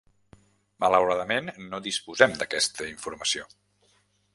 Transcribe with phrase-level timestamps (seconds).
[0.83, 3.51] Malauradament no disposem d'aquesta informació.